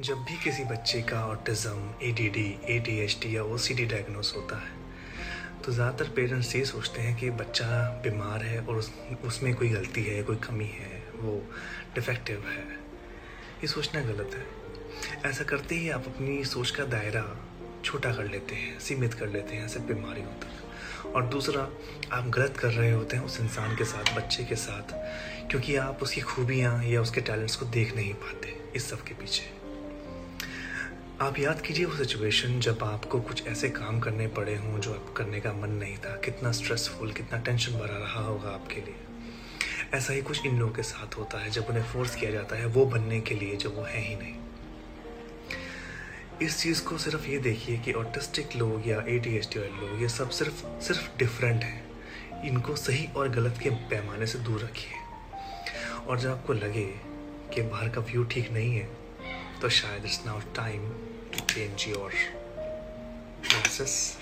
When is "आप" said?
15.90-16.06, 22.12-22.28, 25.86-26.02, 31.20-31.38, 34.92-35.14